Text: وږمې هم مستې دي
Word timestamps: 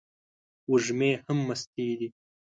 وږمې 0.69 1.11
هم 1.25 1.37
مستې 1.47 1.87
دي 1.99 2.07